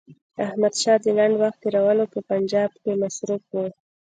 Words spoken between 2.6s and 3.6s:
کې مصروف